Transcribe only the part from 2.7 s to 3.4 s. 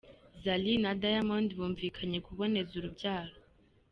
urubyaro.